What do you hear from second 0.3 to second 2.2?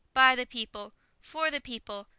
the people.. .for the people..